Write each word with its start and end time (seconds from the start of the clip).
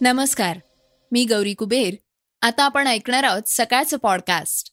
नमस्कार 0.00 0.58
मी 1.12 1.24
गौरी 1.24 1.54
कुबेर. 1.54 1.94
आता 2.42 2.64
आपण 2.64 2.86
ऐकणार 2.86 3.24
आहोत 3.24 3.42
सकाळचं 3.46 3.96
पॉडकास्ट 3.96 4.72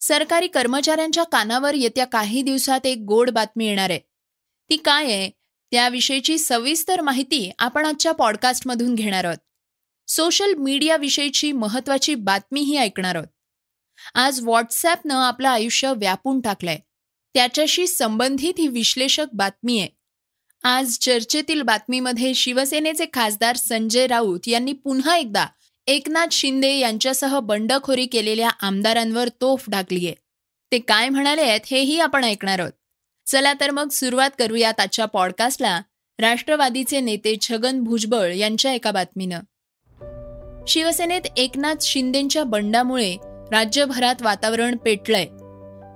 सरकारी 0.00 0.46
कर्मचाऱ्यांच्या 0.46 1.24
कानावर 1.24 1.74
येत्या 1.74 2.04
काही 2.04 2.42
दिवसात 2.42 2.86
एक 2.86 2.98
गोड 3.08 3.30
बातमी 3.30 3.66
येणार 3.66 3.90
आहे. 3.90 3.98
ती 4.70 4.76
काय 4.76 5.04
आहे? 5.04 5.30
त्याविषयीची 5.70 6.38
सविस्तर 6.38 7.00
माहिती 7.00 7.52
आपण 7.58 7.86
आजच्या 7.86 8.12
पॉडकास्टमधून 8.12 8.94
घेणार 8.94 9.24
आहोत. 9.24 9.38
सोशल 10.08 10.54
मीडियाविषयीची 10.54 11.52
महत्वाची 11.52 12.14
बातमीही 12.14 12.76
ऐकणार 12.76 13.14
आहोत. 13.14 13.28
आज 14.14 14.40
व्हॉट्सॲपनं 14.40 15.14
आपलं 15.14 15.48
आयुष्य 15.48 15.92
व्यापून 15.96 16.40
टाकलंय. 16.40 16.78
त्याच्याशी 17.34 17.86
संबंधित 17.86 18.54
ही 18.58 18.68
विश्लेषक 18.68 19.26
बातमी 19.32 19.80
आहे. 19.80 19.99
आज 20.62 20.98
चर्चेतील 20.98 21.62
बातमीमध्ये 21.62 22.34
शिवसेनेचे 22.34 23.04
खासदार 23.12 23.56
संजय 23.56 24.06
राऊत 24.06 24.40
यांनी 24.46 24.72
पुन्हा 24.72 25.16
एकदा 25.16 25.46
एकनाथ 25.86 26.26
शिंदे 26.32 26.74
यांच्यासह 26.74 27.40
बंडखोरी 27.40 28.06
केलेल्या 28.06 28.48
आमदारांवर 28.62 29.28
तोफ 29.28 29.64
आहे. 29.74 30.14
ते 30.72 30.78
काय 30.78 31.08
म्हणाले 31.08 31.42
आहेत 31.42 31.60
हेही 31.70 32.00
आपण 32.00 32.24
ऐकणार 32.24 32.58
आहोत. 32.58 32.72
चला 33.26 33.52
तर 33.60 33.70
मग 33.70 33.88
सुरुवात 33.88 34.30
करूयात 34.38 34.80
आजच्या 34.80 35.04
पॉडकास्टला. 35.04 35.80
राष्ट्रवादीचे 36.18 37.00
नेते 37.00 37.36
छगन 37.40 37.80
भुजबळ 37.80 38.32
यांच्या 38.32 38.72
एका 38.72 38.90
बातमीनं. 38.90 39.40
शिवसेनेत 40.68 41.20
एकनाथ 41.36 41.74
शिंदेच्या 41.80 42.44
बंडामुळे 42.44 43.16
राज्यभरात 43.24 44.22
वातावरण 44.22 44.76
पेटलंय. 44.76 45.26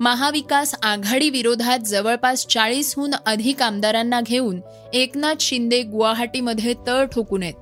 महाविकास 0.05 0.75
आघाडी 0.83 1.29
विरोधात 1.31 1.79
जवळपास 1.79 2.47
चाळीसहून 2.47 3.15
अधिक 3.27 3.63
आमदारांना 3.63 4.21
घेऊन 4.21 4.61
एकनाथ 4.93 5.35
शिंदे 5.41 5.83
गुवाहाटीमध्ये 5.83 6.75
तळ 6.87 7.05
ठोकून 7.05 7.43
आहेत. 7.43 7.55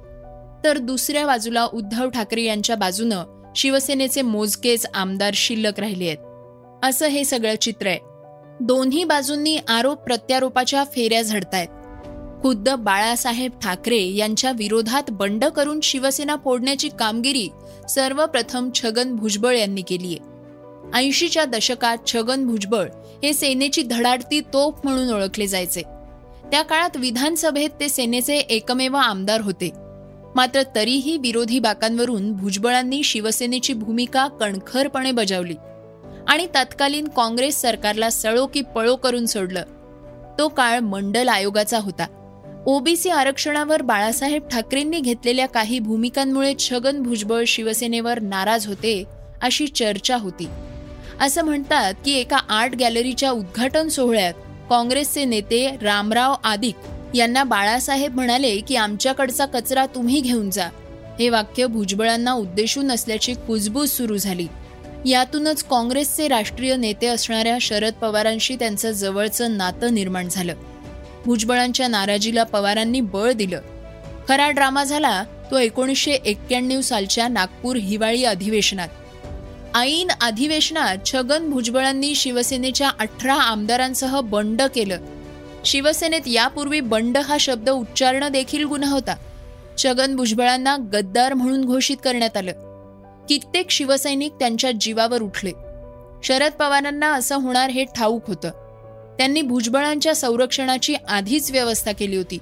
तर 0.65 0.79
दुसऱ्या 0.79 1.27
बाजूला 1.27 1.65
उद्धव 1.65 2.09
ठाकरे 2.09 2.43
यांच्या 2.43 2.77
बाजूनं 2.77 3.53
शिवसेनेचे 3.57 4.23
मोजकेच 4.23 4.87
आमदार 4.95 5.31
शिल्लक 5.35 5.81
राहिले 5.81 6.07
आहेत. 6.07 6.85
असं 6.85 7.07
हे 7.07 7.25
सगळं 7.25 7.55
चित्र 7.61 7.87
आहे. 7.87 7.99
दोन्ही 8.61 9.05
बाजूंनी 9.05 9.57
आरोप 9.69 9.99
प्रत्यारोपाच्या 9.99 10.85
फेऱ्या 10.85 11.23
झडतायत. 11.23 11.69
खुद्द 12.43 12.69
बाळासाहेब 12.69 13.53
ठाकरे 13.63 14.03
यांच्या 14.03 14.53
विरोधात 14.53 15.11
बंड 15.11 15.45
करून 15.45 15.81
शिवसेना 15.81 16.37
फोडण्याची 16.45 16.89
कामगिरी 16.89 17.49
सर्वप्रथम 17.89 18.71
छगन 18.75 19.17
भुजबळ 19.17 19.57
यांनी 19.57 19.83
केली 19.83 20.07
आहे 20.07 20.32
ऐंशीच्या 20.95 21.45
दशकात 21.45 21.99
छगन 22.07 22.47
भुजबळ 22.47 22.89
हे 23.23 23.33
सेनेची 23.33 23.83
धडाडती 23.83 24.41
तोफ 24.41 24.81
म्हणून 24.85 25.13
ओळखले 25.15 25.47
जायचे. 25.47 25.83
त्या 26.51 26.63
काळात 26.63 26.97
विधानसभेत 26.97 27.71
ते 27.81 27.89
सेनेचे 27.89 28.37
एकमेव 28.37 28.97
आमदार 28.97 29.41
होते. 29.41 29.71
मात्र 30.35 30.63
तरीही 30.75 31.17
विरोधी 31.17 31.59
बाकांवरून 31.59 32.33
भुजबळांनी 32.33 33.03
शिवसेनेची 33.03 33.73
भूमिका 33.73 34.27
कणखरपणे 34.41 35.11
बजावली 35.13 35.55
आणि 36.29 36.47
तत्कालीन 36.47 37.09
काँग्रेस 37.09 37.61
सरकारला 37.61 38.11
सळो 38.11 38.47
की 38.47 38.61
पळो 38.75 38.97
करून 38.97 39.27
सोडलं. 39.27 39.63
तो 40.39 40.49
काळ 40.49 40.79
मंडल 40.79 41.29
आयोगाचा 41.29 41.79
होता. 41.79 42.07
ओबीसी 42.67 43.09
आरक्षणावर 43.11 43.83
बाळासाहेब 43.83 44.49
ठाकरेंनी 44.49 45.01
घेतलेल्या 45.01 45.47
काही 45.47 45.79
भूमिकांमुळे 45.79 46.55
छगन 46.59 47.03
भुजबळ 47.03 47.45
शिवसेनेवर 47.47 48.21
नाराज 48.21 48.67
होते 48.67 49.03
अशी 49.43 49.67
चर्चा 49.67 50.17
होती. 50.17 50.47
असं 51.23 51.43
म्हणतात 51.43 51.95
की 52.05 52.13
एका 52.13 52.37
आर्ट 52.37 52.77
गॅलरीच्या 52.77 53.31
उद्घाटन 53.31 53.89
सोहळ्यात 53.89 54.35
काँग्रेसचे 54.71 55.25
नेते 55.25 55.77
रामराव 55.83 56.35
आदिक 56.45 56.75
यांना 57.15 57.45
बाळासाहेब 57.45 58.15
म्हणाले 58.15 58.61
की 58.61 58.77
आमच्याकडचा 58.77 59.47
कचरा 59.47 59.87
तुम्ही 59.87 60.21
घेऊन 60.21 60.51
जा. 60.51 60.69
हे 61.19 61.29
वाक्य 61.29 61.67
भुजबळांना 61.67 62.33
उद्देशून 62.33 62.91
असल्याची 62.93 63.35
कुजबूज 63.35 63.91
सुरू 63.91 64.17
झाली. 64.17 64.47
यातूनच 65.07 65.65
काँग्रेसचे 65.65 66.29
राष्ट्रीय 66.29 66.77
नेते 66.77 67.07
असणाऱ्या 67.07 67.57
शरद 67.61 67.93
पवारांशी 67.93 68.57
त्यांचं 68.57 68.91
जवळचं 68.91 69.57
नातं 69.57 69.95
निर्माण 69.95 70.29
झालं. 70.29 70.55
भुजबळांच्या 71.27 71.89
नाराजीला 71.89 72.43
पवारांनी 72.43 73.01
बळ 73.01 73.33
दिलं. 73.33 73.61
खरा 74.29 74.51
ड्रामा 74.51 74.85
झाला 74.85 75.25
तो 75.51 75.59
एकोणीसशे 75.59 76.13
एक्क्याण्णव 76.13 76.81
सालच्या 76.81 77.29
नागपूर 77.29 77.77
हिवाळी 77.77 78.25
अधिवेशनात. 78.25 78.89
ऐन 79.75 80.11
अधिवेशनात 80.21 80.97
छगन 81.07 81.51
भुजबळांनी 81.51 82.15
शिवसेनेच्या 82.15 82.91
अठरा 83.01 83.35
आमदारांसह 83.35 84.21
बंड 84.21 84.63
केलं. 84.63 84.99
शिवसेनेत 85.65 86.21
यापूर्वी 86.27 86.81
बंड 86.81 87.19
हा 87.19 87.37
शब्द 87.41 87.71
उच्चारणं 87.71 88.29
देखील 88.29 88.65
गुन्हा 88.65 88.93
होता. 88.93 89.15
छगन 89.79 90.17
भुजबळांना 90.17 90.77
गद्दार 90.77 91.35
म्हणून 91.35 91.65
घोषित 91.65 91.97
करण्यात 92.05 92.37
आलं. 92.37 92.53
कित्येक 93.29 93.71
शिवसैनिक 93.71 94.33
त्यांच्या 94.33 94.71
जीवावर 94.81 95.23
उठले. 95.23 95.53
शरद 96.25 96.53
पवारांना 96.53 97.13
असं 97.13 97.37
होणार 97.37 97.71
हे 97.71 97.85
ठाऊक 97.85 98.29
होतं. 98.29 98.51
त्यांनी 99.19 99.43
भुजबळांच्या 99.43 100.15
संरक्षणाची 100.15 100.95
आधीच 101.09 101.51
व्यवस्था 101.51 101.93
केली 101.93 102.17
होती. 102.17 102.39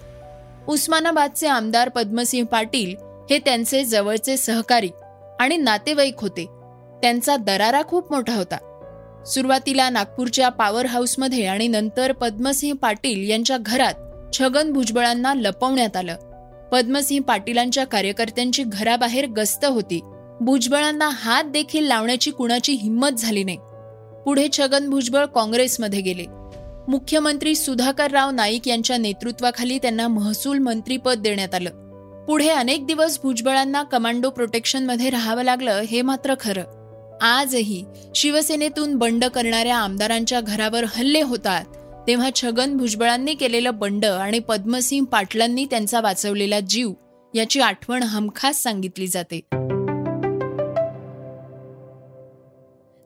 उस्मानाबादचे 0.68 1.47
आमदार 1.47 1.88
पद्मसिंह 1.88 2.47
पाटील 2.47 2.97
हे 3.30 3.38
त्यांचे 3.38 3.84
जवळचे 3.84 4.36
सहकारी 4.36 4.91
आणि 5.41 5.56
नातेवाईक 5.56 6.14
होते. 6.18 6.59
त्यांचा 7.03 7.37
दरारा 7.37 7.83
खूप 7.83 8.12
मोठा 8.12 8.34
होता. 8.34 8.56
सुरुवातीला 9.27 9.91
नागपूरच्या 9.91 10.49
पॉवर 10.49 10.87
हाऊसमध्ये 10.87 11.47
आणि 11.47 11.69
नंतर 11.69 12.12
पद्मसिंह 12.12 12.75
पाटील 12.77 13.31
यांच्या 13.31 13.56
घरात 13.61 13.94
छगन 14.38 14.72
भुजबळांना 14.72 15.34
लपवण्यात 15.34 15.97
आलं. 15.97 16.16
पद्मसिंह 16.72 17.25
पाटीलांच्या 17.25 17.87
कार्यकर्त्यांची 17.87 18.62
घराबाहेर 18.66 19.27
गस्त 19.27 19.65
होती. 19.65 20.00
भुजबळांना 20.41 21.09
हात 21.12 21.44
देखील 21.44 21.84
लावण्याची 21.84 22.31
कुणाची 22.31 22.72
हिंमत 22.72 23.10
झाली 23.19 23.44
नाही. 23.44 23.59
पुढे 24.25 24.49
छगन 24.53 24.91
भुजबळ 24.91 25.25
काँग्रेसमध्ये 25.25 26.00
गेले. 26.00 26.25
मुख्यमंत्री 26.89 27.55
सुधाकर 27.55 28.10
राव 28.10 28.31
नाईक 28.31 28.69
यांच्या 28.69 28.97
नेतृत्वाखाली 28.97 29.78
त्यांना 29.78 30.09
महसूल 30.09 30.59
मंत्रीपद 30.59 31.19
देण्यात 31.19 31.55
आलं. 31.55 31.71
पुढे 32.25 32.49
अनेक 32.49 32.87
दिवस 32.87 33.19
भुजबळांना 33.22 33.83
कमांडो 33.83 34.31
प्रोटेक्शनमध्ये 34.31 35.10
राहावं 35.10 35.43
लागलं 35.43 35.81
हे 35.81 36.03
मात्र 36.03 36.34
खरं. 36.41 36.79
आजही 37.20 37.84
शिवसेनेतून 38.14 38.94
बंड 38.94 39.25
करणाऱ्या 39.25 39.76
आमदारांच्या 39.76 40.41
घरावर 40.41 40.84
हल्ले 40.84 41.22
होतात. 41.22 41.64
तेव्हा 42.06 42.31
छगन 42.34 42.76
भुजबळांनी 42.76 43.34
केलेलं 43.34 43.78
बंड 43.78 44.04
आणि 44.04 44.38
पद्मसिंह 44.38 45.06
पाटलांनी 45.06 45.64
त्यांचा 45.64 46.00
वाचवलेला 46.00 46.60
जीव 46.60 46.92
याची 47.34 47.60
आठवण 47.60 48.03
हमखास 48.03 48.62
सांगितली 48.62 49.06
जाते. 49.06 49.41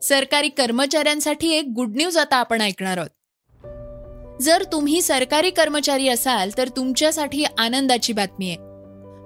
सरकारी 0.01 0.49
कर्मचाऱ्यांसाठी 0.49 1.51
एक 1.51 1.65
गुड 1.75 1.93
न्यूज 1.95 2.17
आता 2.17 2.35
आपण 2.35 2.61
ऐकणार 2.61 2.97
आहोत. 2.97 3.09
जर 4.41 4.63
तुम्ही 4.71 5.01
सरकारी 5.01 5.49
कर्मचारी 5.49 6.07
असाल 6.07 6.49
तर 6.57 6.67
तुमच्यासाठी 6.67 7.45
आनंदाची 7.57 8.13
बातमी 8.13 8.49
आहे. 8.49 8.64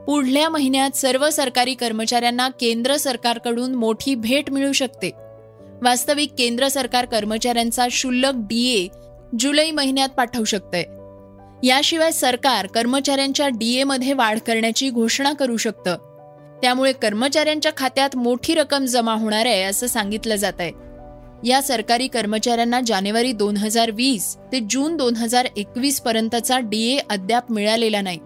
पुढल्या 0.09 0.47
महिन्यात 0.49 0.95
सर्व 0.97 1.29
सरकारी 1.29 1.73
कर्मचाऱ्यांना 1.73 2.47
केंद्र 2.49 2.95
सरकारकडून 2.97 3.73
मोठी 3.75 4.13
भेट 4.15 4.49
मिळू 4.51 4.71
शकते. 4.71 5.09
वास्तविक 5.81 6.29
केंद्र 6.37 6.67
सरकार 6.67 7.05
कर्मचाऱ्यांचा 7.05 7.85
शुल्लक 7.91 8.35
डीए 8.35 8.87
जुलै 9.39 9.69
महिन्यात 9.71 10.09
पाठवू 10.09 10.43
शकते 10.43 10.81
याशिवाय 11.67 12.11
सरकार 12.11 12.67
कर्मचाऱ्यांच्या 12.67 13.47
डीए 13.49 13.83
मध्ये 13.83 14.13
वाढ 14.13 14.39
करण्याची 14.39 14.89
घोषणा 14.89 15.33
करू 15.33 15.57
शकतं. 15.57 15.97
त्यामुळे 16.61 16.91
कर्मचाऱ्यांच्या 16.91 17.71
खात्यात 17.77 18.15
मोठी 18.15 18.53
रक्कम 18.53 18.85
जमा 18.85 19.13
होणार 19.13 19.45
आहे 19.45 19.61
असं 19.63 19.87
सांगितलं 19.87 20.35
जात 20.35 20.59
आहे 20.59 21.49
या 21.49 21.61
सरकारी 21.61 22.07
कर्मचाऱ्यांना 22.07 22.79
जानेवारी 22.87 23.31
दोन 23.31 23.57
हजार 23.57 23.91
वीस 23.91 24.35
ते 24.51 24.59
जून 24.69 24.97
दोन 24.97 25.15
हजार 25.15 25.47
एकवीस 25.57 26.01
पर्यंतचा 26.01 26.59
डीए 26.59 26.97
अद्याप 27.09 27.51
मिळालेला 27.51 28.01
नाही. 28.01 28.19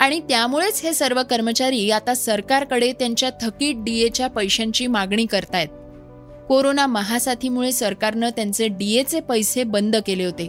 आणि 0.00 0.20
त्यामुळेच 0.20 0.80
हे 0.82 0.92
सर्व 0.92 1.22
कर्मचारी 1.22 1.90
आता 1.90 2.14
सरकारकडे 2.14 2.92
त्यांच्या 2.92 3.30
थकीत 3.30 3.74
डीएच्या 3.76 4.26
पैशांची 4.26 4.86
मागणी 4.86 5.26
करतायत. 5.26 5.68
कोरोना 6.48 6.86
महासाथीमुळे 6.86 7.72
सरकारनं 7.72 8.30
त्यांचे 8.30 8.68
डीएचे 8.68 9.20
पैसे 9.20 9.64
बंद 9.64 9.96
केले 10.06 10.24
होते. 10.24 10.48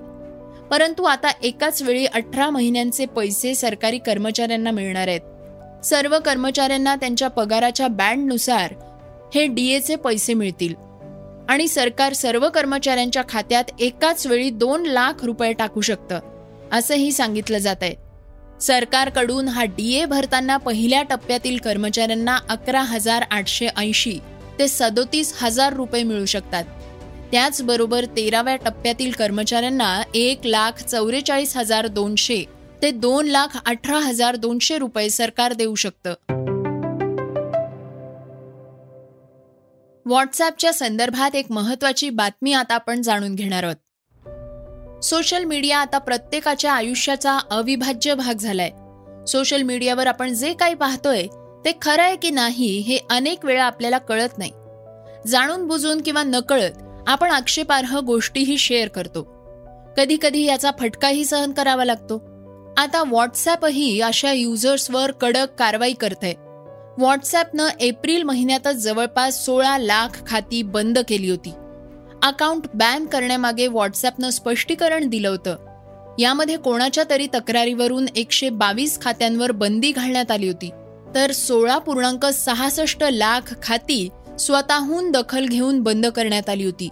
परंतु 0.71 1.03
आता 1.03 1.31
एकाच 1.43 1.81
वेळी 1.81 2.05
अठरा 2.05 2.49
महिन्यांचे 2.49 3.05
पैसे 3.05 3.55
सरकारी 3.55 3.97
कर्मचाऱ्यांना 3.97 4.71
मिळणार 4.71 5.07
आहेत. 5.07 5.85
सर्व 5.85 6.19
कर्मचाऱ्यांना 6.19 6.95
त्यांच्या 6.95 7.27
पगाराच्या 7.27 7.87
बँडनुसार 7.87 8.73
हे 9.35 9.45
डीएचे 9.45 9.95
पैसे 9.95 10.33
मिळतील. 10.33 10.73
आणि 11.49 11.67
सरकार 11.67 12.13
सर्व 12.13 12.49
कर्मचाऱ्यांच्या 12.49 13.23
खात्यात 13.29 13.63
एकाच 13.79 14.27
वेळी 14.27 14.49
दोन 14.49 14.85
लाख 14.85 15.25
रुपये 15.25 15.53
टाकू 15.53 15.81
शकतं 15.81 16.19
असंही 16.71 17.11
सांगितलं 17.11 17.57
जात 17.57 17.75
आहे 17.81 18.10
सरकारकडून 18.61 19.47
हा 19.47 19.63
डीए 19.63 20.05
भरताना 20.05 20.57
पहिल्या 20.57 21.01
टप्प्यातील 21.03 21.57
कर्मचाऱ्यांना 21.57 22.37
अकरा 22.49 22.81
हजार 22.81 23.23
आठशे 23.31 23.67
ऐंशी 23.77 24.19
ते 24.59 24.67
सदोतीस 24.67 25.33
हजार 25.41 25.73
रुपये 25.73 26.03
मिळू 26.03 26.25
शकतात. 26.25 26.63
त्याचबरोबर 27.31 28.05
तेराव्या 28.05 28.55
टप्प्यातील 28.55 29.11
कर्मचाऱ्यांना 29.11 30.01
एक 30.13 30.45
लाख 30.45 30.83
चौवेचाळीस 30.83 31.57
हजार 31.57 31.87
दोनशे 31.87 32.43
ते 32.81 32.91
दोन 32.91 33.27
लाख 33.27 33.57
अठरा 33.65 33.99
हजार 33.99 34.35
दोनशे 34.35 34.77
रुपये 34.77 35.09
सरकार 35.09 35.53
देऊ 35.53 35.75
शकतं. 35.75 36.13
व्हॉट्सॲपच्या 40.05 40.73
संदर्भात 40.73 41.35
एक 41.35 41.51
महत्वाची 41.51 42.09
बातमी 42.09 42.53
आता 42.53 42.75
आपण 42.75 43.01
जाणून 43.01 43.35
घेणार 43.35 43.63
आहोत. 43.63 43.75
सोशल 45.03 45.43
मीडिया 45.43 45.77
आता 45.79 45.97
प्रत्येकाच्या 45.97 46.73
आयुष्याचा 46.73 47.37
अविभाज्य 47.51 48.13
भाग 48.15 48.33
झालाय. 48.33 48.69
सोशल 49.27 49.61
मीडियावर 49.61 50.07
आपण 50.07 50.33
जे 50.33 50.53
काही 50.53 50.73
पाहतोय 50.73 51.25
ते 51.65 51.71
खरं 51.81 52.01
आहे 52.01 52.15
की 52.15 52.29
नाही 52.29 52.77
हे 52.77 52.97
अनेक 53.09 53.45
वेळा 53.45 53.63
आपल्याला 53.63 53.97
कळत 53.97 54.37
नाही. 54.37 54.51
जाणून 55.27 55.67
बुजून 55.67 56.01
किंवा 56.01 56.23
नकळत 56.23 56.81
आपण 57.07 57.31
आक्षेपार्ह 57.31 57.99
गोष्टीही 57.99 58.57
शेअर 58.57 58.87
करतो. 58.87 59.23
कधी 59.97 60.17
कधी 60.21 60.43
याचा 60.45 60.71
फटकाही 60.79 61.25
सहन 61.25 61.51
करावा 61.51 61.85
लागतो. 61.85 62.17
आता 62.77 63.03
व्हॉट्सॲपही 63.03 63.99
अशा 64.01 64.31
युजर्सवर 64.31 65.11
कडक 65.11 65.47
कारवाई 65.59 65.93
करते 65.93 66.33
व्हॉट्सॲपनं 66.97 67.67
एप्रिल 67.79 68.23
महिन्यातच 68.23 68.75
जवळपास 68.75 69.45
सोळा 69.45 69.77
लाख 69.77 70.21
खाती 70.27 70.61
बंद 70.63 70.99
केली 71.07 71.29
होती. 71.29 71.53
अकाउंट 72.23 72.63
बॅन 72.73 73.05
करण्यामागे 73.05 73.67
व्हॉट्सॲपनं 73.67 74.29
स्पष्टीकरण 74.29 75.07
दिलं 75.07 75.29
होतं. 75.29 75.55
यामध्ये 76.19 76.57
कोणाच्या 76.57 77.03
तरी 77.09 77.27
तक्रारीवरून 77.33 78.05
एकशे 78.15 78.49
बावीस 78.49 79.01
खात्यांवर 79.01 79.51
बंदी 79.51 79.91
घालण्यात 79.91 80.31
आली 80.31 80.47
होती. 80.47 80.69
तर 81.15 81.31
सोळा 81.31 81.77
पूर्णांक 81.77 82.25
सहासष्ट 82.25 83.03
लाख 83.03 83.53
खाती 83.63 84.09
स्वतःहून 84.39 85.11
दखल 85.11 85.45
घेऊन 85.45 85.81
बंद 85.81 86.07
करण्यात 86.07 86.49
आली 86.49 86.65
होती. 86.65 86.89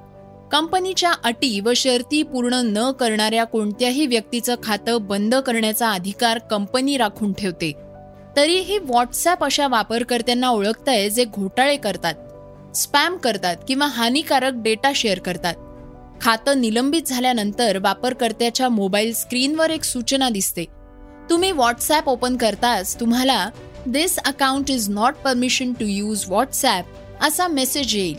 कंपनीच्या 0.51 1.11
अटी 1.23 1.59
व 1.59 1.71
शर्ती 1.75 2.23
पूर्ण 2.23 2.53
न 2.53 2.91
करणाऱ्या 2.91 3.43
कोणत्याही 3.43 4.05
व्यक्तीचं 4.05 4.55
खातं 4.63 4.97
बंद 5.01 5.35
करण्याचा 5.35 5.91
अधिकार 5.91 6.37
कंपनी 6.37 6.97
राखून 6.97 7.33
ठेवते. 7.33 7.71
तरीही 8.37 8.77
व्हॉट्सॲप 8.77 9.43
अशा 9.43 9.67
वापरकर्त्यांना 9.67 10.49
ओळखतंय 10.49 11.09
जे 11.09 11.25
घोटाळे 11.25 11.75
करतात. 11.75 12.13
स्पॅम 12.75 13.17
करतात 13.17 13.57
किंवा 13.67 13.85
हानिकारक 13.87 14.53
डेटा 14.55 14.91
शेअर 14.95 15.19
करतात. 15.19 15.53
खातं 16.21 16.61
निलंबित 16.61 17.07
झाल्यानंतर 17.07 17.77
वापरकर्त्याच्या 17.83 18.69
मोबाईल 18.69 19.13
स्क्रीनवर 19.13 19.69
एक 19.69 19.83
सूचना 19.83 20.29
दिसते. 20.29 20.65
तुम्ही 21.29 21.51
व्हॉट्सॲप 21.51 22.09
ओपन 22.09 22.35
करताच 22.37 22.99
तुम्हाला 22.99 23.49
this 23.85 24.17
account 24.19 24.71
is 24.71 24.89
not 24.89 25.15
permission 25.15 25.73
to 25.73 25.85
use 25.85 26.25
WhatsApp 26.27 27.23
असा 27.23 27.47
मेसेज 27.47 27.95
येईल. 27.95 28.17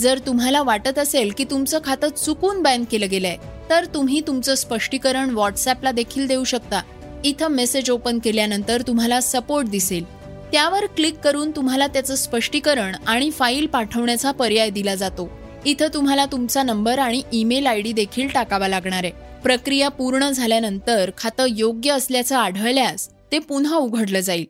जर 0.00 0.18
तुम्हाला 0.26 0.62
वाटत 0.62 0.98
असेल 0.98 1.32
की 1.38 1.44
तुमचं 1.44 1.78
खातं 1.84 2.08
चुकून 2.16 2.62
बॅन 2.62 2.84
केलं 2.90 3.10
गेलंय 3.10 3.36
तर 3.70 3.84
तुम्ही 3.94 4.20
तुमचं 4.26 4.54
स्पष्टीकरण 4.54 5.30
व्हॉट्सॲपला 5.30 5.90
देखील 5.90 6.26
देऊ 6.26 6.44
शकता. 6.44 6.80
इथं 7.24 7.48
मेसेज 7.48 7.90
ओपन 7.90 8.18
केल्यानंतर 8.18 8.82
तुम्हाला 8.86 9.20
सपोर्ट 9.20 9.68
दिसेल. 9.68 10.04
त्यावर 10.52 10.86
क्लिक 10.86 11.18
करून 11.18 11.50
तुम्हाला 11.50 11.86
त्याचं 11.86 12.14
स्पष्टीकरण 12.14 12.94
आणि 13.06 13.30
फाईल 13.30 13.66
पाठवण्याचा 13.66 14.30
पर्याय 14.30 14.70
दिला 14.70 14.94
जातो. 14.94 15.28
इथं 15.64 15.86
तुम्हाला 15.94 16.26
तुमचा 16.26 16.62
नंबर 16.62 16.98
आणि 16.98 17.22
ईमेल 17.32 17.66
आय 17.66 17.80
डी 17.80 17.92
देखील 17.92 18.28
टाकावा 18.28 18.68
लागणार 18.68 19.04
आहे. 19.04 19.12
प्रक्रिया 19.42 19.88
पूर्ण 19.88 20.30
झाल्यानंतर 20.30 21.10
खातं 21.18 21.46
योग्य 21.48 21.90
असल्याचं 21.90 22.36
आढळल्यास 22.36 23.08
ते 23.32 23.38
पुन्हा 23.38 23.76
उघडलं 23.76 24.20
जाईल. 24.20 24.44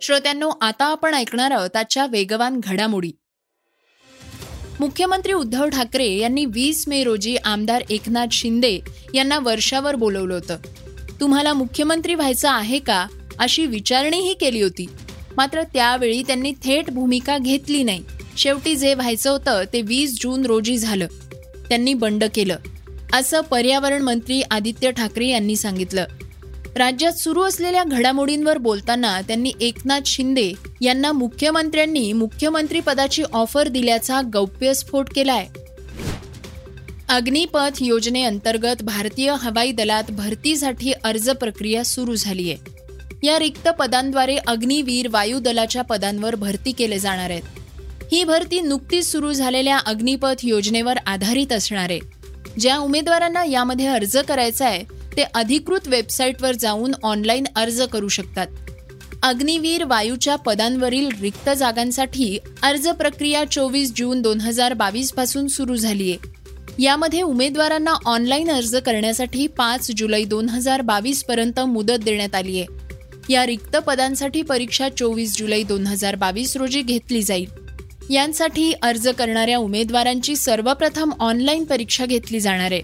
श्रोत्यांनो 0.00 0.50
आता 0.60 0.84
आपण 0.84 1.14
ऐकणार 1.14 1.50
आहोत 1.50 1.70
त्याच्या 1.72 2.06
वेगवान 2.06 2.60
घडामोडी. 2.64 3.10
मुख्यमंत्री 4.80 5.32
उद्धव 5.32 5.68
ठाकरे 5.68 6.12
यांनी 6.12 6.44
वीस 6.44 6.84
मे 6.88 7.04
रोजी 7.04 7.36
आमदार 7.36 7.82
एकनाथ 7.90 8.26
शिंदे 8.32 8.78
यांना 9.14 9.38
वर्षावर 9.38 9.94
बोलवलं 9.94 10.34
होतं. 10.34 10.56
तुम्हाला 11.20 11.52
मुख्यमंत्री 11.52 12.14
व्हायचं 12.14 12.48
आहे 12.48 12.78
का 12.78 13.06
अशी 13.38 13.66
विचारणीही 13.66 14.34
केली 14.34 14.62
होती. 14.62 14.86
मात्र 15.36 15.62
त्यावेळी 15.62 16.22
त्यांनी 16.22 16.52
थेट 16.64 16.90
भूमिका 16.90 17.38
घेतली 17.38 17.82
नाही. 17.82 18.02
शेवटी 18.36 18.76
जे 18.76 18.94
व्हायचं 18.94 19.30
होतं 19.30 19.62
ते 19.72 19.82
वीस 19.82 20.18
जून 20.22 20.46
रोजी 20.46 20.78
झालं. 20.78 21.06
त्यांनी 21.68 21.94
बंड 21.94 22.24
केलं. 22.34 22.56
असं 23.12 23.40
पर्यावरण 23.40 24.02
मंत्री 24.02 24.42
आदित्य 24.50 24.90
ठाकरे 24.90 25.26
यांनी 25.26 25.56
सांगितलं. 25.56 26.04
राज्यात 26.76 27.12
सुरू 27.12 27.42
असलेल्या 27.42 27.84
घडामोडींवर 27.84 28.58
बोलताना 28.58 29.20
त्यांनी 29.20 29.52
एकनाथ 29.60 30.00
शिंदे 30.06 30.52
यांना 30.80 31.12
मुख्यमंत्र्यांनी 31.12 32.12
मुख्यमंत्री 32.12 32.80
पदाची 32.80 33.22
ऑफर 33.22 33.68
दिल्याचा 33.68 34.20
गौप्यस्फोट 34.32 35.08
केलाय. 35.14 35.46
अग्निपथ 37.08 37.82
योजनेअंतर्गत 37.82 38.82
भारतीय 38.82 39.30
हवाई 39.32 39.72
दलात 39.72 40.10
भरतीसाठी 40.10 40.92
अर्ज 40.92 41.28
प्रक्रिया 41.30 41.84
सुरू 41.84 42.14
झाली 42.14 42.50
आहे 42.52 43.26
या 43.26 43.38
रिक्त 43.38 43.68
पदांद्वारे 43.68 44.36
अग्निवीर 44.36 45.08
वायुदलाच्या 45.08 45.82
पदांवर 45.82 46.34
भरती 46.34 46.72
केले 46.72 46.98
जाणार 46.98 47.30
आहेत. 47.30 47.42
ही 48.12 48.24
भरती 48.24 48.60
नुकतीच 48.60 49.10
सुरू 49.12 49.32
झालेल्या 49.32 49.78
अग्निपथ 49.78 50.44
योजनेवर 50.44 50.98
आधारित 51.06 51.52
असणार 51.52 51.90
आहे. 51.90 51.98
ज्या 52.60 52.76
उमेदवारांना 52.78 53.44
यामध्ये 53.44 53.86
अर्ज 53.86 54.16
करायचा 54.18 54.66
आहे 54.66 54.82
ते 55.16 55.22
अधिकृत 55.34 55.88
वेबसाईटवर 55.88 56.52
जाऊन 56.52 56.94
ऑनलाईन 57.02 57.44
अर्ज 57.56 57.82
करू 57.82 58.08
शकतात. 58.08 58.46
अग्निवीर 59.22 59.84
वायूच्या 59.84 60.36
पदांवरील 60.36 61.08
रिक्त 61.20 61.50
जागांसाठी 61.50 62.38
अर्ज 62.62 62.88
प्रक्रिया 62.88 63.44
चोवीस 63.44 63.92
जून 63.96 64.22
दोन 64.22 64.40
हजार 64.40 64.74
बावीसपासून 64.74 65.46
सुरू 65.48 65.76
झाली 65.76 66.10
आहे 66.10 66.34
यामध्ये 66.78 67.22
उमेदवारांना 67.22 67.94
ऑनलाईन 68.04 68.50
अर्ज 68.50 68.76
करण्यासाठी 68.76 69.46
पाच 69.46 69.90
जुलै 69.96 70.24
दोन 70.24 70.48
हजार 70.48 70.80
बावीस 70.80 71.24
पर्यंत 71.24 71.60
मुदत 71.60 72.04
देण्यात 72.04 72.34
आली 72.34 72.60
आहे. 72.60 72.66
या 73.32 73.46
रिक्त 73.46 73.76
पदांसाठी 73.76 74.42
परीक्षा 74.42 74.88
चोवीस 74.88 75.36
जुलै 75.38 75.62
दोन 75.62 75.86
हजार 75.86 76.14
बावीस 76.14 76.56
रोजी 76.56 76.82
घेतली 76.82 77.22
जाईल. 77.22 77.46
यांसाठी 78.10 78.72
अर्ज 78.72 79.08
करणाऱ्या 79.08 79.58
उमेदवारांची 79.58 80.36
सर्वप्रथम 80.36 81.12
ऑनलाईन 81.20 81.64
परीक्षा 81.64 82.06
घेतली 82.06 82.40
जाणार 82.40 82.72
आहे. 82.72 82.82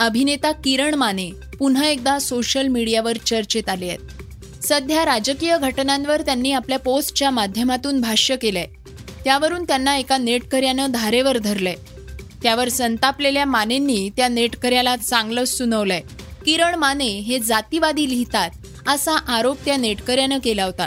अभिनेता 0.00 0.52
किरण 0.52 0.94
माने 0.94 1.30
पुन्हा 1.58 1.88
एकदा 1.88 2.18
सोशल 2.18 2.68
मीडियावर 2.68 3.16
चर्चेत 3.26 3.68
आले 3.68 3.88
आहेत. 3.88 3.98
सध्या 4.64 5.04
राजकीय 5.04 5.58
घटनांवर 5.58 6.20
त्यांनी 6.20 6.52
आपल्या 6.52 6.78
पोस्टच्या 6.78 7.30
माध्यमातून 7.30 8.00
भाष्य 8.00 8.36
केलंय. 8.36 8.66
त्यावरून 9.24 9.64
त्यांना 9.64 9.96
एका 9.96 10.18
नेटकऱ्यानं 10.18 10.90
धारेवर 10.90 11.38
धरलंय. 11.38 11.74
त्यावर 12.42 12.68
संतापलेल्या 12.68 13.44
मानेंनी 13.44 14.10
त्या 14.16 14.28
नेटकऱ्याला 14.28 14.96
चांगलं 14.96 15.44
सुनवलंय. 15.44 16.00
किरण 16.46 16.74
माने 16.74 17.08
हे 17.08 17.38
जातीवादी 17.38 18.10
लिहितात 18.10 18.50
असा 18.88 19.12
आरोप 19.12 19.56
त्या 19.64 19.76
नेटकऱ्यानं 19.76 20.38
केला 20.44 20.64
होता. 20.64 20.86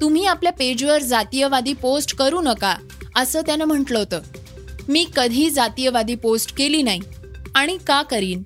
तुम्ही 0.00 0.26
आपल्या 0.26 0.52
पेजवर 0.52 0.98
जातीयवादी 0.98 1.72
पोस्ट 1.72 2.16
करू 2.16 2.40
नका 2.40 2.76
असं 3.16 3.40
त्यानं 3.40 3.64
म्हटलं 3.64 3.98
होतं. 3.98 4.20
मी 4.88 5.06
कधी 5.16 5.50
जातीयवादी 5.50 6.14
पोस्ट 6.14 6.56
केली 6.56 6.82
नाही 6.82 7.00
आणि 7.54 7.78
का 7.86 8.02
करीन? 8.02 8.42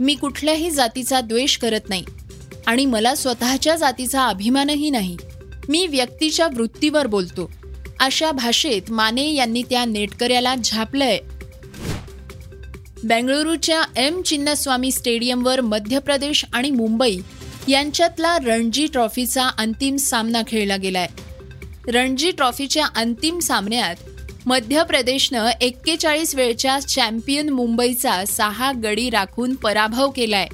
मी 0.00 0.14
कुठल्याही 0.14 0.70
जातीचा 0.70 1.20
द्वेष 1.20 1.56
करत 1.56 1.88
नाही 1.88 2.04
आणि 2.66 2.86
मला 2.86 3.14
स्वतःच्या 3.14 3.76
जातीचा 3.76 4.26
अभिमानही 4.26 4.90
नाही. 4.90 5.16
मी 5.68 5.86
व्यक्तीच्या 5.86 6.46
वृत्तीवर 6.46 7.06
बोलतो. 7.06 7.50
अशा 8.00 8.32
भाषेत 8.32 8.90
माने 8.90 9.34
यांनी 9.34 9.62
त्या 9.62 9.84
नेटकऱ्याला 9.84 10.54
झापलंय. 10.64 11.18
बेंगळुरूच्या 13.04 13.82
एम 13.96 14.22
चिन्नस्वामी 14.22 14.90
स्टेडियमवर 14.90 15.60
मध्य 15.60 15.98
प्रदेश 15.98 16.44
आणि 16.52 16.70
मुंबई 16.70 17.18
यांच्यातला 17.68 18.38
रणजी 18.38 18.86
ट्रॉफीचा 18.86 19.48
अंतिम 19.58 19.96
सामना 19.96 20.42
खेळला 20.48 20.76
गेलाय. 20.76 21.06
रणजी 21.88 22.30
ट्रॉफीच्या 22.30 22.86
अंतिम 22.96 23.38
सामन्यात 23.38 23.96
मध्य 24.46 24.82
प्रदेशनं 24.82 25.48
एक्केचाळीस 25.60 26.34
वेळच्या 26.34 26.80
चॅम्पियन 26.80 27.48
मुंबईचा 27.48 28.24
सहा 28.24 28.72
गडी 28.84 29.10
राखून 29.10 29.54
पराभव 29.54 30.10
केलाय 30.10 30.48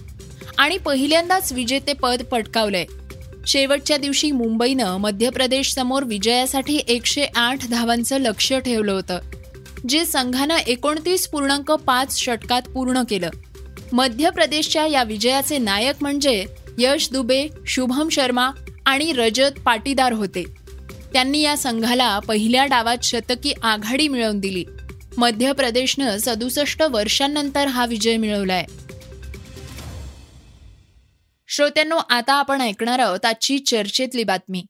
आणि 0.58 0.78
पहिल्यांदाच 0.78 1.52
विजेतेपद 1.52 2.22
पटकावलंय. 2.22 2.84
शेवटच्या 3.46 3.96
दिवशी 3.96 4.30
मुंबईनं 4.30 4.96
मध्य 4.96 5.30
प्रदेश 5.30 5.72
समोर 5.72 6.02
विजयासाठी 6.02 6.80
एकशे 6.88 7.26
आठ 7.36 7.68
धावांचं 7.68 8.18
लक्ष 8.18 8.52
ठेवलं 8.52 8.92
होतं. 8.92 9.18
जे 9.88 10.04
संघानं 10.04 10.56
एकोणतीस 10.56 11.28
पूर्णांक 11.28 11.72
पाच 11.72 12.18
षटकात 12.18 12.62
पूर्ण 12.62 13.02
केलं. 13.08 13.30
मध्य 13.92 14.30
प्रदेशच्या 14.30 14.86
या 14.86 15.02
विजयाचे 15.02 15.58
नायक 15.58 15.94
म्हणजे 16.00 16.44
यश 16.78 17.12
दुबे 17.12 17.48
शुभम 17.66 18.08
शर्मा 18.08 18.50
आणि 18.86 19.12
रजत 19.12 19.60
पाटीदार 19.64 20.12
होते. 20.12 20.44
त्यांनी 21.12 21.40
या 21.40 21.56
संघाला 21.56 22.18
पहिल्या 22.18 22.66
डावात 22.66 22.96
शतकी 23.02 23.52
आघाडी 23.62 24.08
मिळवून 24.08 24.40
दिली. 24.40 24.64
मध्य 25.18 25.52
प्रदेशनं 25.52 26.16
सदुसष्ट 26.18 26.82
वर्षांनंतर 26.82 27.66
हा 27.66 27.86
विजय 27.86 28.16
मिळवलाय. 28.16 28.64
श्रोत्यांनो 31.48 31.96
आता 31.96 32.32
आपण 32.32 32.60
ऐकणार 32.60 32.98
आहोत 32.98 33.24
आजची 33.24 33.58
चर्चेतली 33.58 34.24
बातमी. 34.24 34.64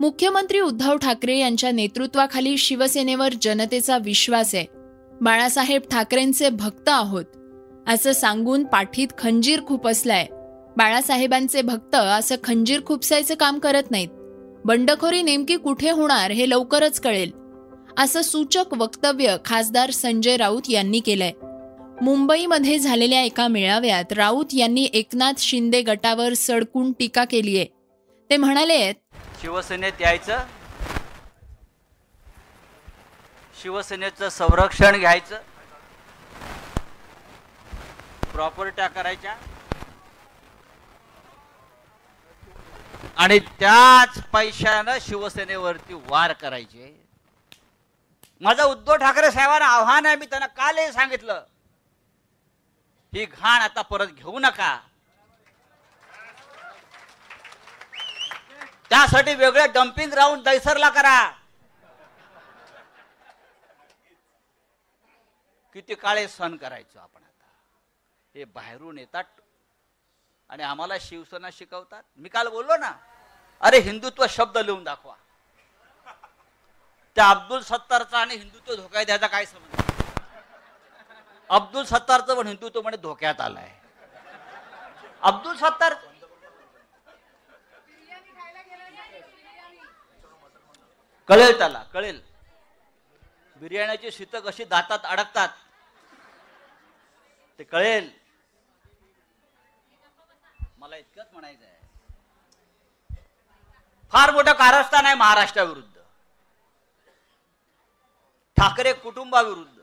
मुख्यमंत्री 0.00 0.60
उद्धव 0.60 0.96
ठाकरे 0.96 1.38
यांच्या 1.38 1.70
नेतृत्वाखाली 1.70 2.58
शिवसेनेवर 2.58 3.32
जनतेचा 3.42 3.98
विश्वास 3.98 4.54
आहे. 4.54 4.66
बाळासाहेब 5.20 5.82
ठाकरेंचे 5.90 6.48
भक्त 6.48 6.88
आहोत. 6.88 7.24
असं 7.88 8.12
सांगून 8.12 8.64
पाठीत 8.64 9.08
खंजीर 9.18 9.60
खुपसलाय 9.66 10.26
बाळासाहेबांचे 10.76 11.62
भक्त 11.62 11.94
असं 11.94 12.34
खंजीर 12.44 12.80
खुपसायचं 12.86 13.34
काम 13.34 13.58
करत 13.58 13.90
नाहीत. 13.90 14.08
बंडखोरी 14.64 15.22
नेमकी 15.22 15.56
कुठे 15.56 15.90
होणार 15.90 16.30
हे 16.30 16.50
लवकरच 16.50 17.00
कळेल. 17.00 17.30
असं 17.98 18.22
सूचक 18.22 18.74
वक्तव्य 18.74 19.36
खासदार 19.44 19.90
संजय 19.90 20.36
राऊत 20.36 20.62
यांनी 20.68 21.00
केलंय. 21.00 21.32
मुंबईमध्ये 22.02 22.78
झालेल्या 22.78 23.22
एका 23.22 23.48
मेळाव्यात 23.48 24.12
राऊत 24.12 24.46
यांनी 24.52 24.88
एकनाथ 24.92 25.32
शिंदे 25.38 25.82
गटावर 25.82 26.32
सडकून 26.34 26.92
टीका 26.92 27.24
केलीय. 27.24 27.64
ते 28.30 28.36
म्हणाले 28.36 28.92
शिवसेनेत 29.40 30.00
यायचं. 30.00 30.46
शिवसेनेचं 33.60 34.28
संरक्षण 34.28 34.98
घ्यायचं. 34.98 35.42
प्रॉपर्ट्या 38.32 38.88
करायच्या 38.88 39.36
आणि 43.16 43.38
त्याच 43.60 44.18
पैशानं 44.32 44.98
शिवसेनेवरती 45.00 45.94
वार 46.08 46.32
करायचे. 46.32 46.94
माझं 48.42 48.62
उद्धव 48.62 48.96
ठाकरे 48.96 49.30
साहेबांना 49.30 49.66
आव्हान 49.66 50.06
आहे 50.06 50.16
मी 50.16 50.26
त्यांना 50.26 50.46
कालही 50.46 50.92
सांगितलं. 50.92 51.44
ही 53.12 53.24
घाण 53.24 53.62
आता 53.62 53.82
परत 53.82 54.06
घेऊ 54.06 54.38
नका. 54.38 54.78
त्यासाठी 58.90 59.34
वेगळे 59.34 59.66
डम्पिंग 59.72 60.10
ग्राउंड 60.12 60.42
दैसरला 60.44 60.88
करा. 60.90 61.18
किती 65.74 65.94
काळे 65.94 66.26
सण 66.28 66.56
करायचो 66.56 66.98
आपण 66.98 67.22
आता. 67.22 67.46
हे 68.34 68.44
बाहेरून 68.44 68.98
येतात 68.98 69.24
आणि 70.50 70.62
आम्हाला 70.62 70.94
शिवसेना 71.00 71.48
शिकवतात. 71.52 72.02
मी 72.16 72.28
काल 72.28 72.48
बोललो 72.48 72.76
ना 72.76 72.92
अरे 73.62 73.78
हिंदुत्व 73.80 74.24
शब्द 74.30 74.58
लिहून 74.58 74.84
दाखवा. 74.84 75.14
त्या 77.16 77.28
अब्दुल 77.30 77.60
सत्तारचा 77.62 78.18
आणि 78.18 78.36
हिंदुत्व 78.36 78.74
धोका 78.74 79.02
द्यायचा 79.04 79.26
काय 79.26 79.44
समज 79.46 79.76
अब्दुल 81.50 81.84
सत्तारचं 81.84 82.36
पण 82.36 82.46
हिंदुत्व 82.46 82.80
म्हणे 82.82 82.96
धोक्यात 82.96 83.40
आलाय. 83.40 83.70
अब्दुल 85.22 85.56
सत्तार 85.56 85.94
कळेल 91.28 91.58
त्याला 91.58 91.82
कळेल. 91.82 92.20
बिर्याण्याची 93.56 94.10
शीत 94.10 94.36
कशी 94.46 94.64
दातात 94.64 94.98
अडकतात. 95.04 95.48
ते 97.58 97.64
कळेल. 97.64 98.10
मला 100.78 100.96
इतकंच 100.96 101.26
म्हणायचं 101.32 101.64
आहे. 101.64 101.76
फार 104.12 104.30
मोठं 104.30 104.52
कारस्थान 104.52 105.06
आहे 105.06 105.14
महाराष्ट्राविरुद्ध. 105.14 105.98
ठाकरे 108.56 108.92
कुटुंबाविरुद्ध. 108.92 109.80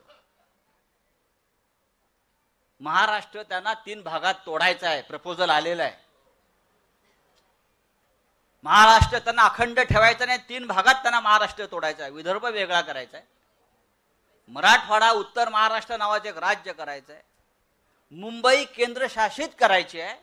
महाराष्ट्र 2.80 3.42
त्यांना 3.42 3.74
तीन 3.74 4.02
भागात 4.02 4.34
तोडायचा 4.46 4.88
आहे 4.88 5.02
प्रपोजल 5.02 5.50
आलेला 5.50 5.82
आहे. 5.82 6.05
महाराष्ट्र 8.66 9.18
त्यांना 9.18 9.42
अखंड 9.42 9.80
ठेवायचा 9.80 10.26
नाही 10.26 10.38
तीन 10.38 10.66
भागात 10.66 10.94
त्यांना 10.94 11.20
महाराष्ट्र 11.20 11.66
तोडायचा 11.66 12.02
आहे. 12.02 12.12
विदर्भ 12.12 12.44
वेगळा 12.44 12.80
करायचा 12.80 13.16
आहे. 13.16 13.26
मराठवाडा 14.48 15.10
उत्तर 15.10 15.48
महाराष्ट्र 15.48 15.96
नावाचे 15.96 16.28
एक 16.28 16.38
राज्य 16.38 16.72
करायचं 16.72 17.12
आहे. 17.12 17.22
मुंबई 18.10 18.64
केंद्रशासित 18.64 19.48
करायची 19.60 20.00
आहे. 20.00 20.14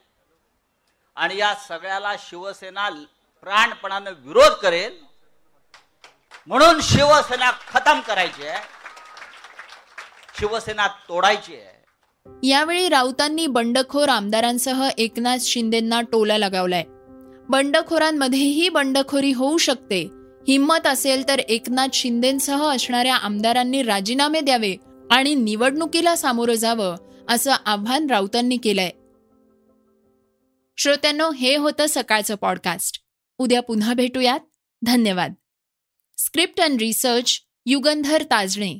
आणि 1.15 1.37
या 1.37 1.55
सगळ्याला 1.55 2.15
शिवसेना 2.19 2.89
प्राणपणानं 3.41 4.11
विरोध 4.17 4.51
करेल. 4.51 5.03
म्हणून 6.47 6.81
शिवसेना 6.81 7.51
खतम 7.51 7.99
करायची 7.99 8.47
आहे. 8.47 8.63
शिवसेना 10.39 10.87
तोडायची 10.87 11.55
आहे. 11.55 11.85
यावेळी 12.43 12.89
राऊतांनी 12.89 13.47
बंडखोर 13.47 14.09
आमदारांसह 14.09 14.89
एकनाथ 14.97 15.37
शिंदेंना 15.41 16.01
टोला 16.01 16.37
लगावलाय. 16.37 16.83
बंडखोरांमध्येही 17.49 18.69
बंडखोरी 18.69 19.31
होऊ 19.31 19.57
शकते. 19.57 20.09
हिंमत 20.47 20.87
असेल 20.87 21.27
तर 21.27 21.39
एकनाथ 21.39 21.87
शिंदेंसह 21.93 22.75
असणाऱ्या 22.75 23.15
आमदारांनी 23.15 23.83
राजीनामे 23.83 24.41
द्यावे 24.41 24.75
आणि 25.11 25.35
निवडणुकीला 25.35 26.15
सामोरं 26.15 26.53
जावं 26.53 26.95
असं 27.29 27.51
आव्हान 27.65 28.07
राऊतांनी 28.07 28.57
केलंय. 28.57 28.89
श्रोत्यांनो 30.77 31.31
हे 31.31 31.55
होतं 31.55 31.85
सकाळचं 31.89 32.35
पॉडकास्ट 32.35 33.01
उद्या 33.37 33.61
पुन्हा 33.61 33.93
भेटूयात. 33.93 34.39
धन्यवाद. 34.85 35.33
Script 36.17 36.61
and 36.61 36.79
research 36.79 37.39
Yugandhar 37.65 38.23
Tajne. 38.23 38.79